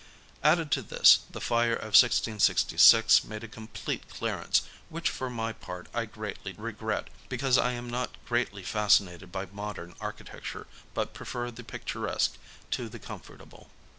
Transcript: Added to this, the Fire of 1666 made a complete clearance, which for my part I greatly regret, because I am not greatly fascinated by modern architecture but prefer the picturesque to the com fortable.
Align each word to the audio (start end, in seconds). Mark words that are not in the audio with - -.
Added 0.41 0.71
to 0.71 0.81
this, 0.81 1.19
the 1.29 1.39
Fire 1.39 1.75
of 1.75 1.93
1666 1.93 3.23
made 3.23 3.43
a 3.43 3.47
complete 3.47 4.09
clearance, 4.09 4.63
which 4.89 5.11
for 5.11 5.29
my 5.29 5.53
part 5.53 5.85
I 5.93 6.05
greatly 6.05 6.53
regret, 6.53 7.11
because 7.29 7.55
I 7.55 7.73
am 7.73 7.87
not 7.87 8.15
greatly 8.25 8.63
fascinated 8.63 9.31
by 9.31 9.45
modern 9.45 9.93
architecture 10.01 10.65
but 10.95 11.13
prefer 11.13 11.51
the 11.51 11.63
picturesque 11.63 12.39
to 12.71 12.89
the 12.89 12.97
com 12.97 13.19
fortable. 13.19 13.67